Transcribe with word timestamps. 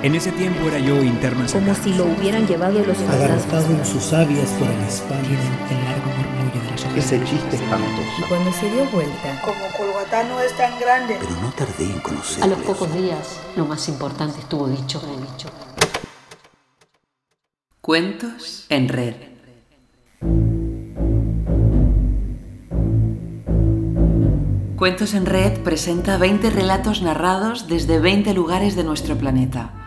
En 0.00 0.14
ese 0.14 0.30
tiempo 0.30 0.68
era 0.68 0.78
yo 0.78 1.02
interno 1.02 1.44
en 1.44 1.50
Como 1.50 1.74
si 1.74 1.92
lo 1.94 2.04
hubieran 2.04 2.46
llevado 2.46 2.78
los 2.84 3.00
Agarrotado 3.00 3.66
en 3.66 3.84
sus 3.84 4.04
sabias 4.04 4.48
por 4.50 4.68
el 4.68 4.80
espacio, 4.82 5.36
el 5.70 5.84
largo 5.84 6.10
murmullo 6.16 6.92
de 6.92 7.00
Ese 7.00 7.24
chiste 7.24 7.56
espantoso. 7.56 8.02
Y 8.16 8.22
cuando 8.22 8.52
se 8.52 8.70
dio 8.70 8.84
vuelta, 8.90 9.42
Como 9.44 9.66
Colgatá 9.76 10.22
no 10.22 10.40
es 10.40 10.56
tan 10.56 10.78
grande. 10.78 11.16
Pero 11.18 11.40
no 11.40 11.50
tardé 11.50 11.84
en 11.84 11.98
conocerlo. 11.98 12.44
A 12.44 12.48
los 12.48 12.58
pocos 12.64 12.94
días, 12.94 13.40
lo 13.56 13.66
más 13.66 13.88
importante 13.88 14.38
estuvo 14.38 14.68
dicho. 14.68 15.00
dicho. 15.00 15.48
Cuentos 17.80 18.66
en 18.68 18.88
red. 18.88 19.14
Cuentos 24.76 25.14
en 25.14 25.26
Red 25.26 25.64
presenta 25.64 26.18
20 26.18 26.50
relatos 26.50 27.02
narrados 27.02 27.66
desde 27.66 27.98
20 27.98 28.32
lugares 28.32 28.76
de 28.76 28.84
nuestro 28.84 29.18
planeta. 29.18 29.77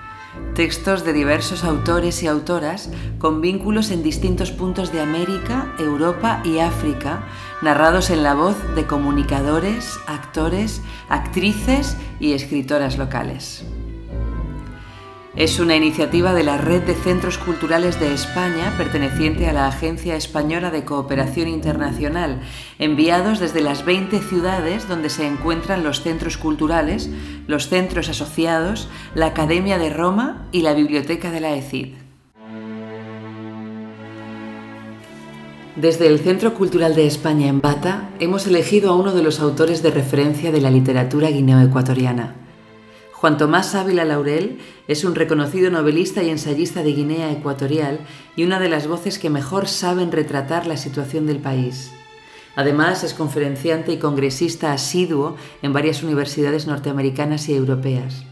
Textos 0.56 1.06
de 1.06 1.14
diversos 1.14 1.64
autores 1.64 2.22
y 2.24 2.28
autoras 2.28 2.90
con 3.20 3.40
vínculos 3.40 3.90
en 3.90 4.04
distintos 4.04 4.52
puntos 4.52 4.92
de 4.92 5.00
América, 5.00 5.74
Europa 5.80 6.42
y 6.44 6.60
África, 6.60 7.24
narrados 7.62 8.10
en 8.10 8.22
la 8.22 8.34
voz 8.34 8.58
de 8.76 8.86
comunicadores, 8.86 9.98
actores, 10.08 10.82
actrices 11.08 11.96
y 12.20 12.34
escritoras 12.34 12.98
locales. 12.98 13.64
Es 15.36 15.60
una 15.60 15.78
iniciativa 15.78 16.34
de 16.34 16.44
la 16.44 16.58
Red 16.58 16.82
de 16.82 16.94
Centros 16.94 17.38
Culturales 17.38 17.98
de 18.02 18.14
España, 18.14 18.74
perteneciente 18.78 19.48
a 19.48 19.54
la 19.54 19.68
Agencia 19.68 20.18
Española 20.18 20.72
de 20.72 20.84
Cooperación 20.84 21.48
Internacional, 21.48 22.42
enviados 22.80 23.40
desde 23.40 23.62
las 23.62 23.86
20 23.86 24.20
ciudades 24.20 24.90
donde 24.90 25.10
se 25.10 25.26
encuentran 25.26 25.86
los 25.86 26.02
centros 26.02 26.36
culturales, 26.36 27.10
los 27.48 27.70
centros 27.70 28.10
asociados, 28.10 28.90
la 29.16 29.28
Academia 29.28 29.78
de 29.78 29.90
Roma 29.90 30.50
y 30.52 30.64
la 30.64 30.74
Biblioteca 30.74 31.32
de 31.32 31.40
la 31.40 31.56
ECID. 31.56 31.94
Desde 35.78 36.08
el 36.08 36.20
Centro 36.20 36.54
Cultural 36.56 36.94
de 36.94 37.08
España 37.08 37.48
en 37.48 37.62
Bata 37.62 38.10
hemos 38.20 38.48
elegido 38.48 38.92
a 38.92 38.96
uno 38.96 39.14
de 39.14 39.24
los 39.24 39.40
autores 39.40 39.82
de 39.82 39.92
referencia 39.92 40.52
de 40.52 40.60
la 40.60 40.70
literatura 40.70 41.30
guineoecuatoriana. 41.30 42.41
Juan 43.22 43.38
Tomás 43.38 43.76
Ávila 43.76 44.04
Laurel 44.04 44.58
es 44.88 45.04
un 45.04 45.14
reconocido 45.14 45.70
novelista 45.70 46.24
y 46.24 46.32
ensayista 46.32 46.82
de 46.82 46.94
Guinea 46.94 47.32
Ecuatorial 47.32 48.00
y 48.36 48.44
una 48.44 48.60
de 48.60 48.68
las 48.68 48.88
voces 48.88 49.20
que 49.20 49.30
mejor 49.30 49.68
saben 49.68 50.12
retratar 50.12 50.66
la 50.66 50.76
situación 50.76 51.28
del 51.28 51.38
país. 51.38 51.92
Además, 52.56 53.04
es 53.04 53.14
conferenciante 53.14 53.92
y 53.92 53.98
congresista 53.98 54.74
asiduo 54.74 55.36
en 55.62 55.72
varias 55.72 56.02
universidades 56.02 56.66
norteamericanas 56.66 57.48
y 57.48 57.54
europeas. 57.54 58.24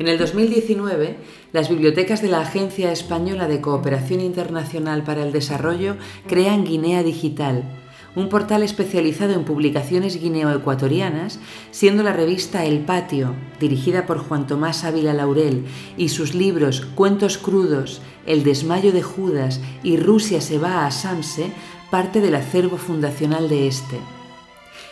En 0.00 0.08
el 0.08 0.18
2019, 0.18 1.16
las 1.52 1.68
bibliotecas 1.68 2.20
de 2.20 2.30
la 2.30 2.40
Agencia 2.40 2.90
Española 2.90 3.46
de 3.46 3.60
Cooperación 3.60 4.20
Internacional 4.20 5.04
para 5.04 5.22
el 5.22 5.30
Desarrollo 5.30 5.96
crean 6.26 6.64
Guinea 6.64 7.04
Digital, 7.04 7.62
un 8.18 8.28
portal 8.28 8.64
especializado 8.64 9.32
en 9.32 9.44
publicaciones 9.44 10.20
guineoecuatorianas, 10.20 11.38
siendo 11.70 12.02
la 12.02 12.12
revista 12.12 12.64
El 12.64 12.80
Patio, 12.80 13.34
dirigida 13.60 14.06
por 14.06 14.18
Juan 14.18 14.48
Tomás 14.48 14.82
Ávila 14.82 15.14
Laurel, 15.14 15.64
y 15.96 16.08
sus 16.08 16.34
libros 16.34 16.80
Cuentos 16.96 17.38
crudos, 17.38 18.02
El 18.26 18.42
desmayo 18.42 18.90
de 18.90 19.02
Judas 19.02 19.60
y 19.84 19.96
Rusia 19.98 20.40
se 20.40 20.58
va 20.58 20.84
a 20.84 20.90
Samse, 20.90 21.52
parte 21.92 22.20
del 22.20 22.34
acervo 22.34 22.76
fundacional 22.76 23.48
de 23.48 23.68
este. 23.68 23.98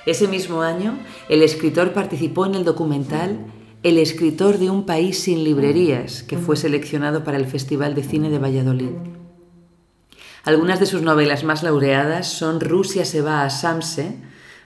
Ese 0.06 0.28
mismo 0.28 0.62
año, 0.62 0.96
el 1.28 1.42
escritor 1.42 1.92
participó 1.92 2.46
en 2.46 2.54
el 2.54 2.64
documental 2.64 3.44
El 3.82 3.98
escritor 3.98 4.58
de 4.58 4.70
un 4.70 4.86
país 4.86 5.18
sin 5.18 5.42
librerías, 5.42 6.22
que 6.22 6.38
fue 6.38 6.56
seleccionado 6.56 7.24
para 7.24 7.38
el 7.38 7.46
Festival 7.46 7.96
de 7.96 8.04
Cine 8.04 8.30
de 8.30 8.38
Valladolid. 8.38 9.15
Algunas 10.46 10.78
de 10.78 10.86
sus 10.86 11.02
novelas 11.02 11.42
más 11.42 11.64
laureadas 11.64 12.28
son 12.28 12.60
Rusia 12.60 13.04
se 13.04 13.20
va 13.20 13.42
a 13.42 13.50
Samse, 13.50 14.16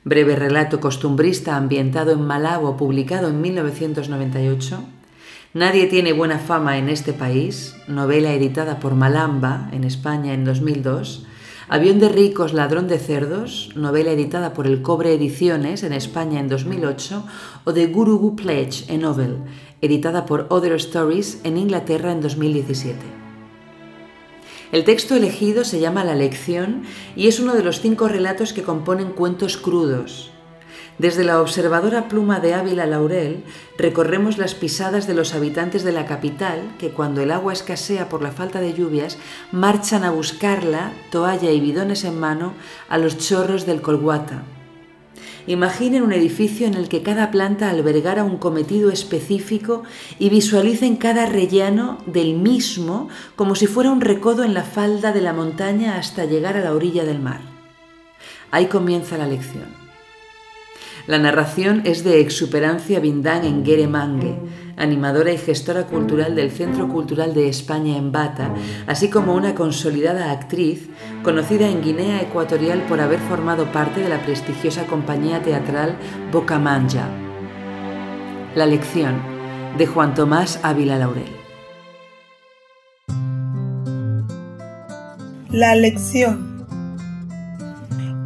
breve 0.04 0.36
relato 0.36 0.78
costumbrista 0.78 1.56
ambientado 1.56 2.12
en 2.12 2.20
Malabo 2.20 2.76
publicado 2.76 3.28
en 3.28 3.40
1998, 3.40 4.84
Nadie 5.52 5.86
tiene 5.86 6.12
buena 6.12 6.38
fama 6.38 6.78
en 6.78 6.88
este 6.88 7.12
país, 7.12 7.74
novela 7.88 8.32
editada 8.32 8.78
por 8.78 8.94
Malamba 8.94 9.68
en 9.72 9.82
España 9.82 10.32
en 10.32 10.44
2002, 10.44 11.26
Avión 11.68 11.98
de 11.98 12.08
ricos, 12.08 12.52
ladrón 12.52 12.86
de 12.86 12.98
cerdos, 12.98 13.70
novela 13.74 14.12
editada 14.12 14.52
por 14.52 14.66
El 14.66 14.82
Cobre 14.82 15.14
Ediciones 15.14 15.82
en 15.82 15.92
España 15.92 16.40
en 16.40 16.48
2008, 16.48 17.24
o 17.64 17.72
de 17.72 17.86
Gurugu 17.86 18.36
Pledge 18.36 18.84
en 18.92 19.00
Novel, 19.00 19.38
editada 19.80 20.26
por 20.26 20.46
Other 20.50 20.74
Stories 20.74 21.40
en 21.42 21.56
Inglaterra 21.56 22.12
en 22.12 22.20
2017. 22.20 23.19
El 24.72 24.84
texto 24.84 25.16
elegido 25.16 25.64
se 25.64 25.80
llama 25.80 26.04
La 26.04 26.14
lección 26.14 26.84
y 27.16 27.26
es 27.26 27.40
uno 27.40 27.54
de 27.54 27.64
los 27.64 27.80
cinco 27.80 28.06
relatos 28.06 28.52
que 28.52 28.62
componen 28.62 29.10
cuentos 29.10 29.56
crudos. 29.56 30.30
Desde 30.96 31.24
la 31.24 31.40
observadora 31.40 32.06
pluma 32.08 32.38
de 32.38 32.54
Ávila 32.54 32.86
Laurel 32.86 33.42
recorremos 33.78 34.38
las 34.38 34.54
pisadas 34.54 35.08
de 35.08 35.14
los 35.14 35.34
habitantes 35.34 35.82
de 35.82 35.90
la 35.90 36.06
capital 36.06 36.76
que 36.78 36.90
cuando 36.90 37.20
el 37.20 37.32
agua 37.32 37.52
escasea 37.52 38.08
por 38.08 38.22
la 38.22 38.30
falta 38.30 38.60
de 38.60 38.72
lluvias 38.72 39.18
marchan 39.50 40.04
a 40.04 40.10
buscarla, 40.10 40.92
toalla 41.10 41.50
y 41.50 41.58
bidones 41.58 42.04
en 42.04 42.20
mano, 42.20 42.54
a 42.88 42.98
los 42.98 43.18
chorros 43.18 43.66
del 43.66 43.80
Colguata. 43.80 44.44
Imaginen 45.46 46.02
un 46.02 46.12
edificio 46.12 46.66
en 46.66 46.74
el 46.74 46.88
que 46.88 47.02
cada 47.02 47.30
planta 47.30 47.70
albergara 47.70 48.24
un 48.24 48.36
cometido 48.36 48.90
específico 48.90 49.82
y 50.18 50.28
visualicen 50.28 50.96
cada 50.96 51.26
rellano 51.26 51.98
del 52.06 52.34
mismo 52.34 53.08
como 53.36 53.54
si 53.54 53.66
fuera 53.66 53.90
un 53.90 54.00
recodo 54.00 54.44
en 54.44 54.54
la 54.54 54.62
falda 54.62 55.12
de 55.12 55.22
la 55.22 55.32
montaña 55.32 55.96
hasta 55.96 56.24
llegar 56.24 56.56
a 56.56 56.60
la 56.60 56.74
orilla 56.74 57.04
del 57.04 57.20
mar. 57.20 57.40
Ahí 58.50 58.66
comienza 58.66 59.16
la 59.16 59.26
lección. 59.26 59.80
La 61.06 61.18
narración 61.18 61.82
es 61.84 62.04
de 62.04 62.20
Exuperancia 62.20 63.00
Bindán 63.00 63.44
en 63.44 63.90
Mangue, 63.90 64.36
animadora 64.80 65.30
y 65.32 65.38
gestora 65.38 65.86
cultural 65.86 66.34
del 66.34 66.50
Centro 66.50 66.88
Cultural 66.88 67.34
de 67.34 67.48
España 67.48 67.96
en 67.96 68.10
Bata, 68.10 68.52
así 68.86 69.10
como 69.10 69.34
una 69.34 69.54
consolidada 69.54 70.32
actriz 70.32 70.88
conocida 71.22 71.68
en 71.68 71.82
Guinea 71.82 72.22
Ecuatorial 72.22 72.82
por 72.88 73.00
haber 73.00 73.20
formado 73.20 73.70
parte 73.70 74.00
de 74.00 74.08
la 74.08 74.22
prestigiosa 74.22 74.86
compañía 74.86 75.42
teatral 75.42 75.96
Bocamanja. 76.32 77.08
La 78.54 78.66
lección 78.66 79.20
de 79.76 79.86
Juan 79.86 80.14
Tomás 80.14 80.58
Ávila 80.62 80.96
Laurel. 80.96 81.40
La 85.50 85.74
lección. 85.74 86.64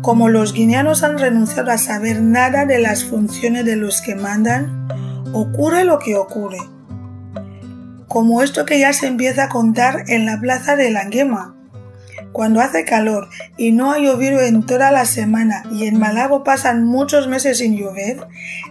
Como 0.02 0.28
los 0.28 0.52
guineanos 0.52 1.02
han 1.02 1.18
renunciado 1.18 1.70
a 1.70 1.78
saber 1.78 2.20
nada 2.20 2.66
de 2.66 2.78
las 2.78 3.04
funciones 3.04 3.64
de 3.64 3.76
los 3.76 4.02
que 4.02 4.14
mandan, 4.14 4.86
ocurre 5.34 5.84
lo 5.84 5.98
que 5.98 6.14
ocurre. 6.16 6.60
Como 8.06 8.42
esto 8.42 8.64
que 8.64 8.78
ya 8.78 8.92
se 8.92 9.08
empieza 9.08 9.44
a 9.44 9.48
contar 9.48 10.04
en 10.06 10.26
la 10.26 10.40
plaza 10.40 10.76
de 10.76 10.90
Languema. 10.90 11.56
Cuando 12.30 12.60
hace 12.60 12.84
calor 12.84 13.28
y 13.56 13.72
no 13.72 13.92
ha 13.92 13.98
llovido 13.98 14.40
en 14.40 14.64
toda 14.64 14.92
la 14.92 15.04
semana 15.04 15.64
y 15.72 15.86
en 15.86 15.98
Malabo 15.98 16.44
pasan 16.44 16.84
muchos 16.84 17.26
meses 17.28 17.58
sin 17.58 17.76
llover, 17.76 18.26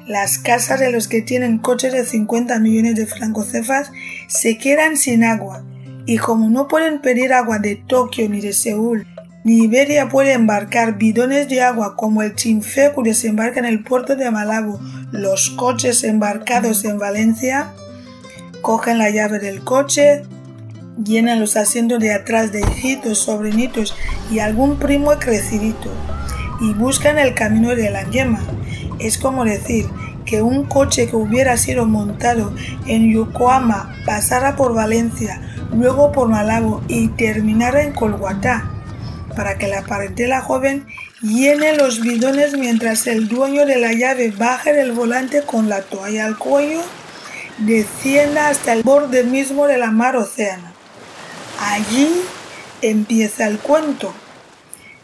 las 0.07 0.37
casas 0.37 0.79
de 0.79 0.91
los 0.91 1.07
que 1.07 1.21
tienen 1.21 1.59
coches 1.59 1.91
de 1.91 2.05
50 2.05 2.59
millones 2.59 2.95
de 2.95 3.07
francocefas 3.07 3.91
se 4.27 4.57
quedan 4.57 4.95
sin 4.95 5.23
agua. 5.23 5.65
Y 6.05 6.17
como 6.17 6.49
no 6.49 6.67
pueden 6.67 6.99
pedir 6.99 7.33
agua 7.33 7.59
de 7.59 7.75
Tokio 7.75 8.29
ni 8.29 8.41
de 8.41 8.53
Seúl, 8.53 9.05
ni 9.43 9.63
Iberia 9.63 10.07
puede 10.07 10.33
embarcar 10.33 10.97
bidones 10.97 11.49
de 11.49 11.61
agua 11.61 11.95
como 11.97 12.21
el 12.21 12.33
Chinfecu 12.33 13.03
desembarca 13.03 13.59
en 13.59 13.65
el 13.65 13.83
puerto 13.83 14.15
de 14.15 14.31
Malabo, 14.31 14.79
los 15.11 15.49
coches 15.49 16.03
embarcados 16.05 16.85
en 16.85 16.97
Valencia, 16.97 17.73
cogen 18.61 18.97
la 18.97 19.09
llave 19.09 19.39
del 19.39 19.61
coche, 19.63 20.23
llenan 21.03 21.41
los 21.41 21.57
asientos 21.57 21.99
de 21.99 22.13
atrás 22.13 22.53
de 22.53 22.61
hijitos, 22.61 23.17
sobrinitos 23.17 23.95
y 24.31 24.39
algún 24.39 24.79
primo 24.79 25.11
crecidito 25.19 25.91
y 26.61 26.73
buscan 26.73 27.19
el 27.19 27.33
camino 27.33 27.75
de 27.75 27.89
la 27.89 28.09
yema. 28.09 28.39
Es 28.99 29.17
como 29.17 29.43
decir 29.43 29.87
que 30.25 30.41
un 30.41 30.63
coche 30.63 31.07
que 31.07 31.17
hubiera 31.17 31.57
sido 31.57 31.85
montado 31.85 32.53
en 32.87 33.11
Yokohama 33.11 33.93
pasara 34.05 34.55
por 34.55 34.73
Valencia, 34.73 35.41
luego 35.73 36.13
por 36.13 36.29
Malabo 36.29 36.81
y 36.87 37.09
terminara 37.09 37.83
en 37.83 37.91
Colguatá 37.91 38.72
para 39.35 39.57
que 39.57 39.67
la 39.67 39.83
parentela 39.83 40.41
joven 40.41 40.85
llene 41.21 41.75
los 41.75 42.01
bidones 42.01 42.57
mientras 42.57 43.07
el 43.07 43.27
dueño 43.27 43.65
de 43.65 43.77
la 43.77 43.93
llave 43.93 44.31
baje 44.31 44.73
del 44.73 44.91
volante 44.91 45.43
con 45.43 45.69
la 45.69 45.81
toalla 45.81 46.25
al 46.25 46.37
cuello, 46.37 46.81
descienda 47.59 48.49
hasta 48.49 48.73
el 48.73 48.83
borde 48.83 49.23
mismo 49.23 49.67
de 49.67 49.77
la 49.77 49.91
mar 49.91 50.15
océano. 50.15 50.71
Allí 51.59 52.09
empieza 52.81 53.47
el 53.47 53.59
cuento. 53.59 54.13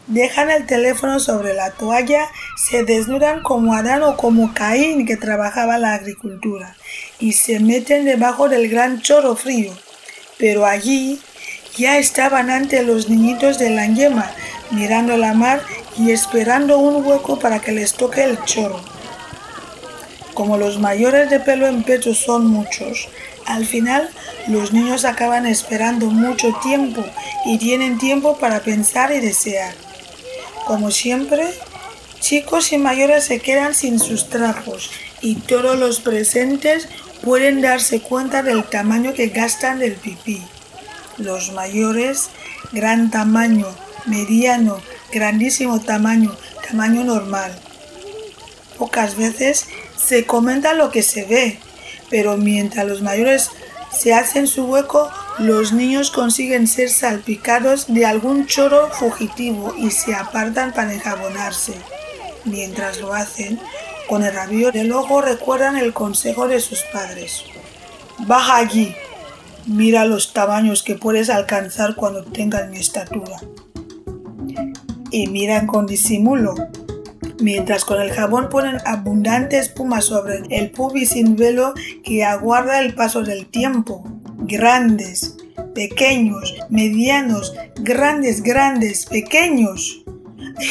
Dejan 0.06 0.50
el 0.50 0.66
teléfono 0.66 1.20
sobre 1.20 1.54
la 1.54 1.70
toalla, 1.70 2.26
se 2.56 2.82
desnudan 2.82 3.42
como 3.42 3.74
Adán 3.74 4.02
o 4.02 4.16
como 4.16 4.52
Caín 4.54 5.06
que 5.06 5.16
trabajaba 5.16 5.78
la 5.78 5.94
agricultura 5.94 6.74
y 7.20 7.32
se 7.32 7.60
meten 7.60 8.04
debajo 8.04 8.48
del 8.48 8.68
gran 8.68 9.00
chorro 9.00 9.36
frío. 9.36 9.72
Pero 10.36 10.66
allí 10.66 11.20
ya 11.76 11.98
estaban 11.98 12.50
ante 12.50 12.82
los 12.82 13.08
niñitos 13.08 13.58
de 13.58 13.70
la 13.70 13.86
yema, 13.86 14.30
mirando 14.70 15.16
la 15.16 15.34
mar 15.34 15.62
y 15.96 16.10
esperando 16.10 16.78
un 16.78 17.04
hueco 17.04 17.38
para 17.38 17.60
que 17.60 17.72
les 17.72 17.94
toque 17.94 18.24
el 18.24 18.42
chorro. 18.44 18.80
Como 20.34 20.56
los 20.56 20.78
mayores 20.78 21.28
de 21.30 21.40
pelo 21.40 21.66
en 21.66 21.82
pecho 21.82 22.14
son 22.14 22.46
muchos, 22.46 23.08
al 23.46 23.66
final 23.66 24.08
los 24.46 24.72
niños 24.72 25.04
acaban 25.04 25.46
esperando 25.46 26.06
mucho 26.06 26.54
tiempo 26.62 27.04
y 27.44 27.58
tienen 27.58 27.98
tiempo 27.98 28.38
para 28.38 28.60
pensar 28.60 29.12
y 29.12 29.20
desear. 29.20 29.74
Como 30.66 30.90
siempre, 30.90 31.46
chicos 32.20 32.72
y 32.72 32.78
mayores 32.78 33.24
se 33.24 33.40
quedan 33.40 33.74
sin 33.74 33.98
sus 33.98 34.28
trapos 34.28 34.90
y 35.20 35.34
todos 35.34 35.78
los 35.78 36.00
presentes 36.00 36.88
pueden 37.22 37.60
darse 37.60 38.00
cuenta 38.00 38.42
del 38.42 38.64
tamaño 38.64 39.14
que 39.14 39.28
gastan 39.28 39.78
del 39.78 39.94
pipí. 39.94 40.42
Los 41.20 41.52
mayores, 41.52 42.30
gran 42.72 43.10
tamaño, 43.10 43.66
mediano, 44.06 44.80
grandísimo 45.12 45.80
tamaño, 45.80 46.34
tamaño 46.68 47.04
normal. 47.04 47.52
Pocas 48.78 49.16
veces 49.16 49.66
se 49.96 50.24
comenta 50.24 50.72
lo 50.72 50.90
que 50.90 51.02
se 51.02 51.24
ve, 51.24 51.58
pero 52.08 52.36
mientras 52.36 52.86
los 52.86 53.02
mayores 53.02 53.50
se 53.92 54.14
hacen 54.14 54.46
su 54.46 54.64
hueco, 54.64 55.10
los 55.38 55.72
niños 55.72 56.10
consiguen 56.10 56.66
ser 56.66 56.88
salpicados 56.88 57.92
de 57.92 58.06
algún 58.06 58.46
choro 58.46 58.90
fugitivo 58.90 59.74
y 59.76 59.90
se 59.90 60.14
apartan 60.14 60.72
para 60.72 60.94
enjabonarse. 60.94 61.74
Mientras 62.44 62.98
lo 63.00 63.12
hacen, 63.12 63.60
con 64.08 64.24
el 64.24 64.32
rabillo 64.32 64.72
del 64.72 64.92
ojo 64.92 65.20
recuerdan 65.20 65.76
el 65.76 65.92
consejo 65.92 66.48
de 66.48 66.60
sus 66.60 66.80
padres. 66.92 67.44
Baja 68.20 68.56
allí, 68.56 68.94
mira 69.66 70.04
los 70.04 70.32
tamaños 70.32 70.82
que 70.82 70.94
puedes 70.94 71.30
alcanzar 71.30 71.94
cuando 71.94 72.24
tengas 72.24 72.68
mi 72.70 72.78
estatura. 72.78 73.36
Y 75.10 75.26
miran 75.28 75.66
con 75.66 75.86
disimulo, 75.86 76.54
mientras 77.40 77.84
con 77.84 78.00
el 78.00 78.10
jabón 78.10 78.48
ponen 78.48 78.78
abundante 78.84 79.58
espuma 79.58 80.00
sobre 80.00 80.42
el 80.50 80.70
pubis 80.70 81.10
sin 81.10 81.36
velo 81.36 81.74
que 82.04 82.24
aguarda 82.24 82.80
el 82.80 82.94
paso 82.94 83.22
del 83.22 83.46
tiempo. 83.46 84.04
Grandes, 84.38 85.36
pequeños, 85.74 86.54
medianos, 86.68 87.54
grandes, 87.76 88.42
grandes, 88.42 89.06
pequeños 89.06 90.04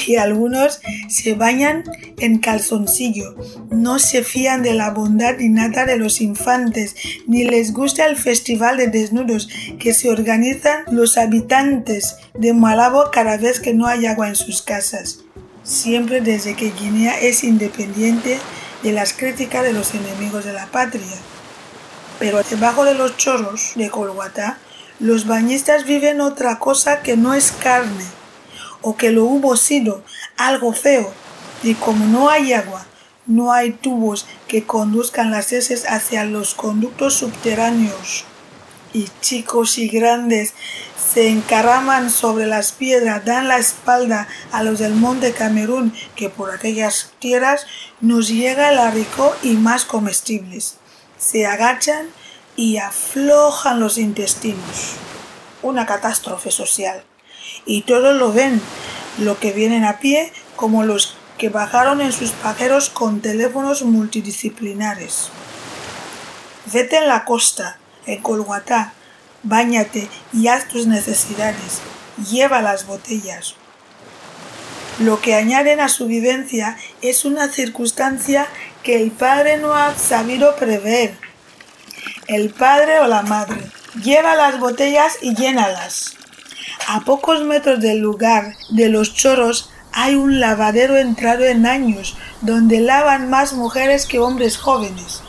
y 0.07 0.15
algunos 0.15 0.79
se 1.07 1.33
bañan 1.33 1.83
en 2.17 2.39
calzoncillo. 2.39 3.35
No 3.69 3.99
se 3.99 4.23
fían 4.23 4.63
de 4.63 4.73
la 4.73 4.91
bondad 4.91 5.39
innata 5.39 5.85
de 5.85 5.97
los 5.97 6.21
infantes, 6.21 6.95
ni 7.27 7.43
les 7.43 7.73
gusta 7.73 8.05
el 8.05 8.15
festival 8.15 8.77
de 8.77 8.87
desnudos 8.87 9.49
que 9.79 9.93
se 9.93 10.09
organizan 10.09 10.83
los 10.91 11.17
habitantes 11.17 12.17
de 12.33 12.53
Malabo 12.53 13.11
cada 13.11 13.37
vez 13.37 13.59
que 13.59 13.73
no 13.73 13.87
hay 13.87 14.05
agua 14.05 14.27
en 14.27 14.35
sus 14.35 14.61
casas. 14.61 15.23
Siempre 15.63 16.21
desde 16.21 16.55
que 16.55 16.71
Guinea 16.71 17.19
es 17.19 17.43
independiente 17.43 18.39
de 18.83 18.91
las 18.91 19.13
críticas 19.13 19.63
de 19.63 19.73
los 19.73 19.93
enemigos 19.93 20.45
de 20.45 20.53
la 20.53 20.67
patria. 20.67 21.17
Pero 22.17 22.41
debajo 22.43 22.85
de 22.85 22.95
los 22.95 23.17
chorros 23.17 23.73
de 23.75 23.89
Colguatá, 23.89 24.57
los 24.99 25.27
bañistas 25.27 25.85
viven 25.85 26.19
otra 26.19 26.59
cosa 26.59 27.01
que 27.01 27.15
no 27.15 27.33
es 27.33 27.51
carne, 27.53 28.03
o 28.81 28.95
que 28.95 29.11
lo 29.11 29.25
hubo 29.25 29.57
sido 29.57 30.03
algo 30.37 30.73
feo, 30.73 31.11
y 31.63 31.73
como 31.73 32.05
no 32.05 32.29
hay 32.29 32.53
agua, 32.53 32.85
no 33.25 33.51
hay 33.51 33.71
tubos 33.71 34.25
que 34.47 34.63
conduzcan 34.63 35.31
las 35.31 35.51
heces 35.53 35.85
hacia 35.87 36.25
los 36.25 36.55
conductos 36.55 37.13
subterráneos. 37.15 38.25
Y 38.91 39.07
chicos 39.21 39.77
y 39.77 39.87
grandes 39.87 40.55
se 41.13 41.29
encaraman 41.29 42.09
sobre 42.09 42.47
las 42.47 42.71
piedras, 42.71 43.23
dan 43.25 43.47
la 43.47 43.59
espalda 43.59 44.27
a 44.51 44.63
los 44.63 44.79
del 44.79 44.95
monte 44.95 45.31
Camerún, 45.31 45.93
que 46.15 46.29
por 46.29 46.49
aquellas 46.49 47.11
tierras 47.19 47.67
nos 48.01 48.29
llega 48.29 48.71
el 48.71 48.79
haricó 48.79 49.35
y 49.43 49.53
más 49.57 49.85
comestibles. 49.85 50.77
Se 51.19 51.45
agachan 51.45 52.07
y 52.55 52.77
aflojan 52.77 53.79
los 53.79 53.99
intestinos. 53.99 54.93
Una 55.61 55.85
catástrofe 55.85 56.49
social 56.49 57.03
y 57.65 57.81
todos 57.81 58.15
lo 58.15 58.31
ven, 58.33 58.61
lo 59.17 59.39
que 59.39 59.51
vienen 59.51 59.85
a 59.85 59.99
pie 59.99 60.31
como 60.55 60.83
los 60.83 61.15
que 61.37 61.49
bajaron 61.49 62.01
en 62.01 62.11
sus 62.11 62.31
pajeros 62.31 62.89
con 62.89 63.21
teléfonos 63.21 63.83
multidisciplinares. 63.83 65.29
Vete 66.71 66.97
en 66.97 67.07
la 67.07 67.25
costa, 67.25 67.77
en 68.05 68.21
Colguatá, 68.21 68.93
báñate 69.43 70.09
y 70.33 70.47
haz 70.47 70.67
tus 70.67 70.85
necesidades, 70.85 71.79
lleva 72.29 72.61
las 72.61 72.85
botellas. 72.85 73.55
Lo 74.99 75.21
que 75.21 75.33
añaden 75.33 75.79
a 75.79 75.87
su 75.87 76.07
vivencia 76.07 76.77
es 77.01 77.23
una 77.23 77.47
circunstancia 77.47 78.47
que 78.83 79.01
el 79.01 79.11
padre 79.11 79.57
no 79.57 79.73
ha 79.73 79.95
sabido 79.97 80.57
prever. 80.57 81.15
El 82.27 82.49
padre 82.49 82.99
o 82.99 83.07
la 83.07 83.21
madre 83.21 83.61
lleva 84.03 84.35
las 84.35 84.59
botellas 84.59 85.17
y 85.21 85.35
llénalas. 85.35 86.18
A 86.91 87.01
pocos 87.01 87.43
metros 87.43 87.79
del 87.79 87.99
lugar 87.99 88.55
de 88.71 88.89
los 88.89 89.13
chorros 89.13 89.69
hay 89.93 90.15
un 90.15 90.39
lavadero 90.39 90.97
entrado 90.97 91.45
en 91.45 91.67
años 91.67 92.17
donde 92.41 92.79
lavan 92.79 93.29
más 93.29 93.53
mujeres 93.53 94.07
que 94.07 94.17
hombres 94.17 94.57
jóvenes 94.57 95.21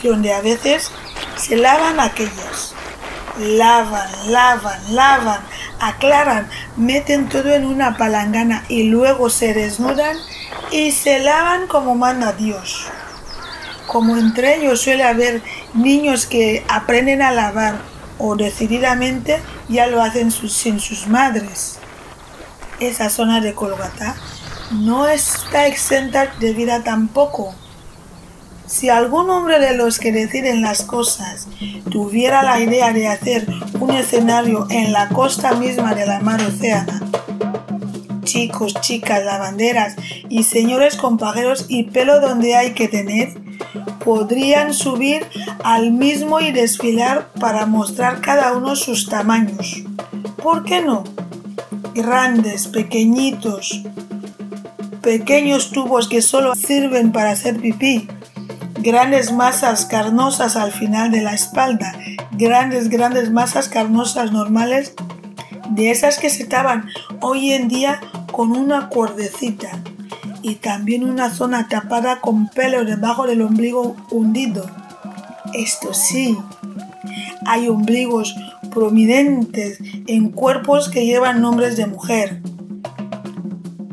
y 0.00 0.06
donde 0.06 0.32
a 0.32 0.40
veces 0.42 0.92
se 1.34 1.56
lavan 1.56 1.98
aquellas. 1.98 2.72
Lavan, 3.36 4.08
lavan, 4.30 4.94
lavan, 4.94 5.40
aclaran, 5.80 6.48
meten 6.76 7.28
todo 7.28 7.52
en 7.52 7.64
una 7.64 7.96
palangana 7.96 8.64
y 8.68 8.84
luego 8.84 9.28
se 9.28 9.54
desnudan 9.54 10.16
y 10.70 10.92
se 10.92 11.18
lavan 11.18 11.66
como 11.66 11.96
manda 11.96 12.32
Dios. 12.32 12.86
Como 13.88 14.16
entre 14.16 14.58
ellos 14.58 14.82
suele 14.82 15.02
haber 15.02 15.42
niños 15.74 16.26
que 16.26 16.64
aprenden 16.68 17.22
a 17.22 17.32
lavar 17.32 17.80
o 18.18 18.36
decididamente 18.36 19.40
ya 19.68 19.86
lo 19.86 20.02
hacen 20.02 20.30
sin 20.30 20.80
sus 20.80 21.06
madres. 21.06 21.78
Esa 22.80 23.10
zona 23.10 23.40
de 23.40 23.54
Colgata 23.54 24.16
no 24.70 25.08
está 25.08 25.66
exenta 25.66 26.26
de 26.38 26.52
vida 26.52 26.82
tampoco. 26.84 27.54
Si 28.66 28.90
algún 28.90 29.30
hombre 29.30 29.58
de 29.58 29.74
los 29.74 29.98
que 29.98 30.12
deciden 30.12 30.60
las 30.60 30.82
cosas 30.82 31.48
tuviera 31.90 32.42
la 32.42 32.60
idea 32.60 32.92
de 32.92 33.08
hacer 33.08 33.46
un 33.80 33.90
escenario 33.92 34.66
en 34.68 34.92
la 34.92 35.08
costa 35.08 35.52
misma 35.54 35.94
de 35.94 36.06
la 36.06 36.20
mar 36.20 36.40
océana, 36.42 37.00
chicos, 38.24 38.74
chicas, 38.82 39.24
lavanderas 39.24 39.96
y 40.28 40.42
señores 40.42 40.96
con 40.96 41.16
pajeros 41.16 41.64
y 41.68 41.84
pelo 41.84 42.20
donde 42.20 42.56
hay 42.56 42.74
que 42.74 42.88
tener, 42.88 43.47
podrían 44.04 44.74
subir 44.74 45.26
al 45.64 45.90
mismo 45.90 46.40
y 46.40 46.52
desfilar 46.52 47.28
para 47.40 47.66
mostrar 47.66 48.20
cada 48.20 48.56
uno 48.56 48.76
sus 48.76 49.08
tamaños. 49.08 49.82
¿Por 50.42 50.64
qué 50.64 50.82
no? 50.82 51.04
Grandes, 51.94 52.68
pequeñitos, 52.68 53.82
pequeños 55.02 55.70
tubos 55.70 56.08
que 56.08 56.22
solo 56.22 56.54
sirven 56.54 57.12
para 57.12 57.30
hacer 57.30 57.60
pipí, 57.60 58.08
grandes 58.80 59.32
masas 59.32 59.84
carnosas 59.84 60.56
al 60.56 60.72
final 60.72 61.10
de 61.10 61.22
la 61.22 61.34
espalda, 61.34 61.92
grandes, 62.32 62.88
grandes 62.88 63.30
masas 63.30 63.68
carnosas 63.68 64.32
normales, 64.32 64.94
de 65.70 65.90
esas 65.90 66.18
que 66.18 66.30
se 66.30 66.44
tapan 66.44 66.88
hoy 67.20 67.52
en 67.52 67.68
día 67.68 68.00
con 68.32 68.52
una 68.52 68.88
cuerdecita 68.88 69.70
y 70.42 70.56
también 70.56 71.04
una 71.04 71.30
zona 71.30 71.68
tapada 71.68 72.20
con 72.20 72.48
pelo 72.48 72.84
debajo 72.84 73.26
del 73.26 73.42
ombligo 73.42 73.96
hundido. 74.10 74.68
Esto 75.54 75.94
sí, 75.94 76.36
hay 77.46 77.68
ombligos 77.68 78.34
prominentes 78.70 79.78
en 80.06 80.30
cuerpos 80.30 80.88
que 80.88 81.06
llevan 81.06 81.40
nombres 81.40 81.76
de 81.76 81.86
mujer. 81.86 82.42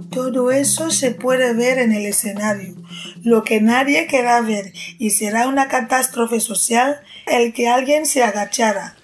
Todo 0.10 0.52
eso 0.52 0.92
se 0.92 1.12
puede 1.12 1.54
ver 1.54 1.78
en 1.78 1.92
el 1.92 2.06
escenario, 2.06 2.76
lo 3.24 3.44
que 3.44 3.60
nadie 3.62 4.08
querrá 4.08 4.42
ver, 4.42 4.74
y 4.98 5.10
será 5.10 5.48
una 5.48 5.68
catástrofe 5.68 6.40
social 6.40 7.00
el 7.26 7.54
que 7.54 7.68
alguien 7.68 8.06
se 8.06 8.24
agachara. 8.24 8.96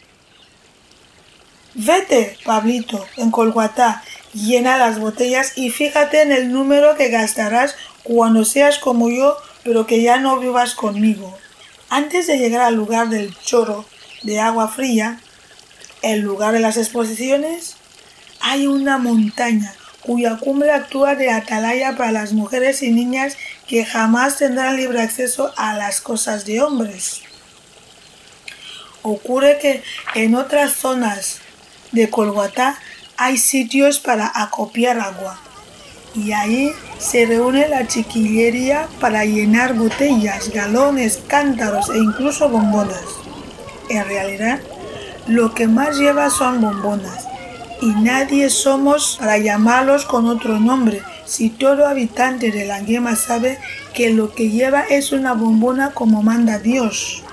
Vete, 1.74 2.38
Pablito, 2.46 3.06
en 3.18 3.32
Colguatá, 3.32 4.04
llena 4.34 4.78
las 4.78 5.00
botellas 5.00 5.54
y 5.56 5.70
fíjate 5.70 6.22
en 6.22 6.32
el 6.32 6.52
número 6.52 6.96
que 6.96 7.10
gastarás 7.10 7.76
cuando 8.04 8.46
seas 8.46 8.80
como 8.80 9.10
yo, 9.10 9.38
pero 9.64 9.86
que 9.86 10.02
ya 10.02 10.18
no 10.18 10.40
vivas 10.40 10.74
conmigo. 10.74 11.38
Antes 11.90 12.28
de 12.28 12.38
llegar 12.38 12.62
al 12.62 12.76
lugar 12.76 13.10
del 13.10 13.36
chorro 13.40 13.86
de 14.24 14.40
agua 14.40 14.68
fría, 14.68 15.20
el 16.02 16.22
lugar 16.22 16.54
de 16.54 16.60
las 16.60 16.78
exposiciones, 16.78 17.76
hay 18.40 18.68
una 18.68 18.98
montaña 18.98 19.74
cuya 20.02 20.38
cumbre 20.38 20.72
actúa 20.72 21.16
de 21.16 21.30
atalaya 21.30 21.96
para 21.96 22.12
las 22.12 22.34
mujeres 22.34 22.82
y 22.82 22.92
niñas 22.92 23.38
que 23.68 23.86
jamás 23.86 24.38
tendrán 24.38 24.76
libre 24.76 25.02
acceso 25.02 25.54
a 25.58 25.74
las 25.74 26.02
cosas 26.02 26.46
de 26.46 26.62
hombres. 26.62 27.22
ocurre 29.04 29.58
que 29.60 29.84
en 30.14 30.36
otras 30.36 30.74
zonas 30.74 31.40
de 31.92 32.10
Kolguatá 32.10 32.78
hay 33.18 33.38
sitios 33.38 34.00
para 34.00 34.32
acopiar 34.34 35.00
agua 35.00 35.40
y 36.14 36.32
ahí 36.32 36.74
se 37.00 37.26
reúne 37.26 37.68
la 37.70 37.88
chiquillería 37.88 38.88
para 39.00 39.26
llenar 39.26 39.74
botellas, 39.74 40.50
galones, 40.50 41.22
cántaros 41.28 41.90
e 41.90 41.98
incluso 41.98 42.50
bombonas. 42.50 43.04
En 43.90 44.06
realidad, 44.06 44.60
lo 45.28 45.54
que 45.54 45.68
más 45.68 45.98
lleva 45.98 46.30
son 46.30 46.62
bombonas 46.62 47.28
y 47.82 47.88
nadie 47.88 48.50
somos 48.50 49.18
para 49.20 49.38
llamarlos 49.38 50.06
con 50.06 50.28
otro 50.28 50.60
nombre 50.60 51.02
si 51.26 51.50
todo 51.50 51.88
habitante 51.88 52.52
de 52.52 52.66
la 52.66 52.82
Guema 52.82 53.16
sabe 53.16 53.58
que 53.94 54.10
lo 54.10 54.34
que 54.34 54.50
lleva 54.50 54.82
es 54.82 55.12
una 55.12 55.34
bombona 55.34 55.92
como 55.92 56.22
manda 56.22 56.60
Dios. 56.60 57.24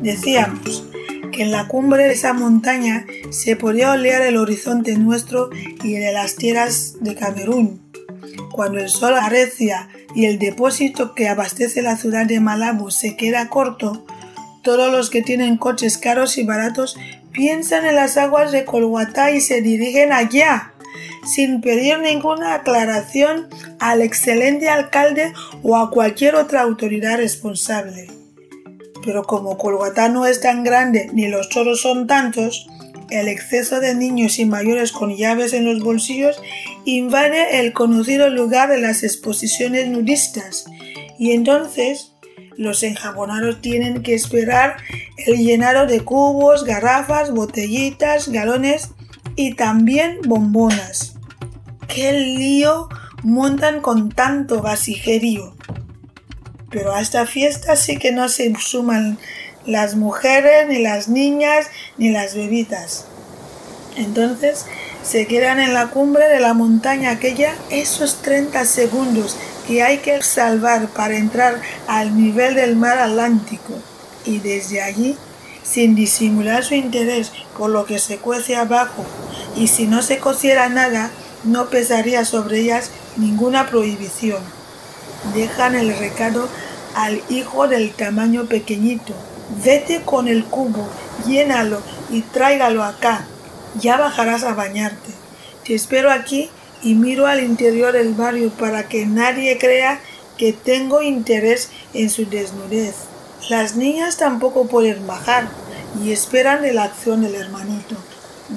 Decíamos 0.00 0.84
que 1.32 1.42
en 1.42 1.50
la 1.50 1.66
cumbre 1.66 2.04
de 2.04 2.12
esa 2.12 2.32
montaña 2.32 3.06
se 3.30 3.56
podía 3.56 3.90
olear 3.90 4.22
el 4.22 4.36
horizonte 4.36 4.96
nuestro 4.96 5.50
y 5.82 5.94
el 5.96 6.02
de 6.02 6.12
las 6.12 6.36
tierras 6.36 6.94
de 7.00 7.14
Camerún. 7.16 7.80
Cuando 8.52 8.78
el 8.78 8.88
sol 8.88 9.14
arrecia 9.14 9.88
y 10.14 10.26
el 10.26 10.38
depósito 10.38 11.14
que 11.14 11.28
abastece 11.28 11.82
la 11.82 11.96
ciudad 11.96 12.26
de 12.26 12.38
Malabo 12.38 12.90
se 12.90 13.16
queda 13.16 13.48
corto, 13.48 14.04
todos 14.62 14.92
los 14.92 15.10
que 15.10 15.22
tienen 15.22 15.56
coches 15.56 15.98
caros 15.98 16.38
y 16.38 16.44
baratos 16.44 16.96
piensan 17.32 17.86
en 17.86 17.96
las 17.96 18.16
aguas 18.16 18.52
de 18.52 18.64
Colhuatá 18.64 19.32
y 19.32 19.40
se 19.40 19.62
dirigen 19.62 20.12
allá, 20.12 20.72
sin 21.24 21.60
pedir 21.60 21.98
ninguna 21.98 22.54
aclaración 22.54 23.48
al 23.80 24.02
excelente 24.02 24.68
alcalde 24.68 25.32
o 25.62 25.76
a 25.76 25.90
cualquier 25.90 26.36
otra 26.36 26.60
autoridad 26.60 27.16
responsable. 27.16 28.21
Pero 29.04 29.24
como 29.24 29.58
Colhuatá 29.58 30.08
no 30.08 30.26
es 30.26 30.40
tan 30.40 30.64
grande 30.64 31.10
ni 31.12 31.28
los 31.28 31.48
choros 31.48 31.80
son 31.80 32.06
tantos, 32.06 32.68
el 33.10 33.28
exceso 33.28 33.80
de 33.80 33.94
niños 33.94 34.38
y 34.38 34.46
mayores 34.46 34.90
con 34.92 35.14
llaves 35.14 35.52
en 35.52 35.64
los 35.64 35.82
bolsillos 35.82 36.40
invade 36.84 37.60
el 37.60 37.72
conocido 37.72 38.30
lugar 38.30 38.70
de 38.70 38.80
las 38.80 39.02
exposiciones 39.02 39.88
nudistas 39.88 40.64
y 41.18 41.32
entonces 41.32 42.12
los 42.56 42.82
enjabonados 42.82 43.60
tienen 43.60 44.02
que 44.02 44.14
esperar 44.14 44.76
el 45.26 45.38
llenado 45.38 45.86
de 45.86 46.00
cubos, 46.00 46.64
garrafas, 46.64 47.32
botellitas, 47.32 48.28
galones 48.28 48.90
y 49.36 49.54
también 49.54 50.18
bombonas. 50.24 51.14
¡Qué 51.88 52.12
lío 52.12 52.88
montan 53.22 53.80
con 53.80 54.10
tanto 54.10 54.62
vasijerío! 54.62 55.54
Pero 56.72 56.94
a 56.94 57.00
esta 57.00 57.26
fiesta 57.26 57.76
sí 57.76 57.98
que 57.98 58.10
no 58.10 58.28
se 58.28 58.52
suman 58.58 59.18
las 59.66 59.94
mujeres, 59.94 60.66
ni 60.68 60.78
las 60.78 61.08
niñas, 61.08 61.66
ni 61.98 62.10
las 62.10 62.34
bebitas. 62.34 63.04
Entonces 63.96 64.64
se 65.02 65.26
quedan 65.26 65.60
en 65.60 65.74
la 65.74 65.88
cumbre 65.88 66.28
de 66.28 66.40
la 66.40 66.54
montaña 66.54 67.10
aquella 67.10 67.54
esos 67.70 68.22
30 68.22 68.64
segundos 68.64 69.36
que 69.66 69.82
hay 69.82 69.98
que 69.98 70.22
salvar 70.22 70.88
para 70.88 71.16
entrar 71.16 71.60
al 71.86 72.16
nivel 72.16 72.54
del 72.54 72.74
mar 72.74 72.98
Atlántico 72.98 73.74
y 74.24 74.38
desde 74.38 74.82
allí, 74.82 75.16
sin 75.62 75.94
disimular 75.94 76.64
su 76.64 76.74
interés 76.74 77.32
por 77.56 77.70
lo 77.70 77.84
que 77.84 77.98
se 77.98 78.18
cuece 78.18 78.56
abajo 78.56 79.04
y 79.56 79.68
si 79.68 79.86
no 79.86 80.02
se 80.02 80.18
cociera 80.18 80.68
nada, 80.68 81.10
no 81.44 81.68
pesaría 81.68 82.24
sobre 82.24 82.60
ellas 82.60 82.90
ninguna 83.16 83.66
prohibición. 83.68 84.61
Dejan 85.34 85.74
el 85.74 85.96
recado 85.96 86.48
al 86.94 87.22
hijo 87.28 87.68
del 87.68 87.92
tamaño 87.92 88.46
pequeñito. 88.46 89.14
Vete 89.64 90.02
con 90.02 90.28
el 90.28 90.44
cubo, 90.44 90.88
llénalo 91.26 91.80
y 92.10 92.22
tráigalo 92.22 92.82
acá. 92.82 93.26
Ya 93.80 93.96
bajarás 93.96 94.44
a 94.44 94.54
bañarte. 94.54 95.10
Te 95.64 95.74
espero 95.74 96.10
aquí 96.10 96.50
y 96.82 96.94
miro 96.94 97.26
al 97.26 97.42
interior 97.42 97.92
del 97.92 98.14
barrio 98.14 98.50
para 98.50 98.88
que 98.88 99.06
nadie 99.06 99.58
crea 99.58 100.00
que 100.36 100.52
tengo 100.52 101.02
interés 101.02 101.70
en 101.94 102.10
su 102.10 102.26
desnudez. 102.26 102.94
Las 103.48 103.76
niñas 103.76 104.16
tampoco 104.16 104.66
pueden 104.66 105.06
bajar 105.06 105.48
y 106.02 106.12
esperan 106.12 106.62
la 106.74 106.84
acción 106.84 107.22
del 107.22 107.34
hermanito. 107.34 107.96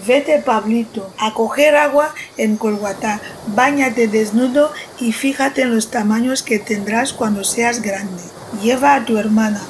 Vete, 0.05 0.39
Pablito, 0.39 1.09
a 1.17 1.33
coger 1.33 1.77
agua 1.77 2.13
en 2.37 2.57
Colguatá, 2.57 3.21
báñate 3.55 4.09
desnudo 4.09 4.71
y 4.99 5.13
fíjate 5.13 5.61
en 5.61 5.73
los 5.73 5.89
tamaños 5.89 6.43
que 6.43 6.59
tendrás 6.59 7.13
cuando 7.13 7.45
seas 7.45 7.81
grande. 7.81 8.21
Lleva 8.61 8.95
a 8.95 9.05
tu 9.05 9.17
hermana 9.17 9.61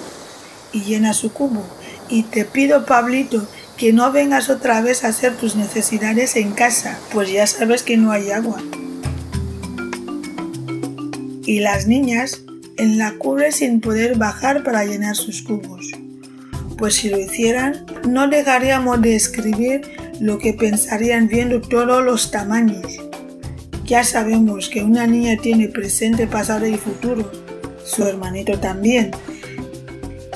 y 0.74 0.82
llena 0.82 1.14
su 1.14 1.32
cubo. 1.32 1.64
Y 2.10 2.24
te 2.24 2.44
pido, 2.44 2.86
Pablito, 2.86 3.48
que 3.78 3.94
no 3.94 4.12
vengas 4.12 4.50
otra 4.50 4.82
vez 4.82 5.04
a 5.04 5.10
hacer 5.10 5.36
tus 5.36 5.56
necesidades 5.56 6.36
en 6.36 6.54
casa, 6.54 6.98
pues 7.12 7.32
ya 7.32 7.46
sabes 7.46 7.84
que 7.84 7.98
no 7.98 8.12
hay 8.12 8.32
agua. 8.32 8.62
Y 11.46 11.60
las 11.60 11.86
niñas 11.86 12.42
en 12.78 12.98
la 12.98 13.14
cubre 13.20 13.52
sin 13.52 13.80
poder 13.80 14.18
bajar 14.18 14.64
para 14.64 14.86
llenar 14.86 15.16
sus 15.16 15.44
cubos. 15.44 15.92
Pues 16.78 16.96
si 16.96 17.10
lo 17.10 17.20
hicieran, 17.20 17.86
no 18.08 18.28
dejaríamos 18.28 19.02
de 19.02 19.16
escribir 19.16 19.82
lo 20.20 20.38
que 20.38 20.54
pensarían 20.54 21.28
viendo 21.28 21.62
todos 21.62 22.04
los 22.04 22.32
tamaños. 22.32 23.00
Ya 23.86 24.04
sabemos 24.04 24.70
que 24.70 24.84
una 24.84 25.06
niña 25.06 25.38
tiene 25.42 25.68
presente, 25.68 26.28
pasado 26.28 26.66
y 26.66 26.76
futuro. 26.76 27.30
Su 27.84 28.04
hermanito 28.04 28.60
también. 28.60 29.12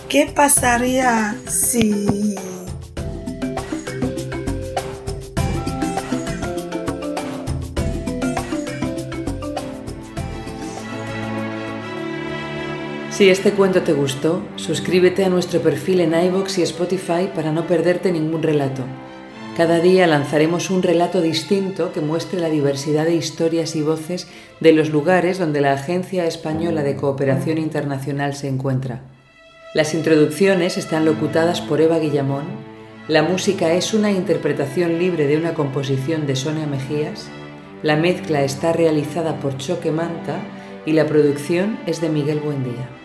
¿Qué 0.07 0.31
pasaría 0.33 1.35
si... 1.47 2.35
Si 13.11 13.29
este 13.29 13.51
cuento 13.51 13.81
te 13.81 13.91
gustó, 13.91 14.41
suscríbete 14.55 15.25
a 15.25 15.29
nuestro 15.29 15.61
perfil 15.61 15.99
en 15.99 16.13
iVoox 16.13 16.59
y 16.59 16.61
Spotify 16.61 17.29
para 17.35 17.51
no 17.51 17.67
perderte 17.67 18.13
ningún 18.13 18.41
relato. 18.41 18.85
Cada 19.57 19.79
día 19.79 20.07
lanzaremos 20.07 20.69
un 20.69 20.83
relato 20.83 21.21
distinto 21.21 21.91
que 21.91 21.99
muestre 21.99 22.39
la 22.39 22.49
diversidad 22.49 23.05
de 23.05 23.15
historias 23.15 23.75
y 23.75 23.81
voces 23.81 24.27
de 24.59 24.71
los 24.71 24.89
lugares 24.89 25.37
donde 25.37 25.59
la 25.59 25.73
Agencia 25.73 26.25
Española 26.25 26.81
de 26.83 26.95
Cooperación 26.95 27.57
Internacional 27.57 28.33
se 28.35 28.47
encuentra. 28.47 29.01
Las 29.73 29.93
introducciones 29.93 30.77
están 30.77 31.05
locutadas 31.05 31.61
por 31.61 31.81
Eva 31.81 31.99
Guillamón, 31.99 32.45
la 33.07 33.23
música 33.23 33.73
es 33.73 33.93
una 33.93 34.11
interpretación 34.11 34.97
libre 34.99 35.27
de 35.27 35.35
una 35.35 35.53
composición 35.53 36.25
de 36.25 36.35
Sonia 36.35 36.67
Mejías, 36.67 37.27
la 37.81 37.95
mezcla 37.95 38.43
está 38.43 38.71
realizada 38.71 39.39
por 39.39 39.57
Choque 39.57 39.91
Manta 39.91 40.39
y 40.85 40.93
la 40.93 41.05
producción 41.05 41.79
es 41.85 42.01
de 42.01 42.09
Miguel 42.09 42.39
Buendía. 42.39 42.98